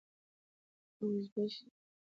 او 0.99 1.05
اوږدې 1.11 1.43
شي 1.53 1.65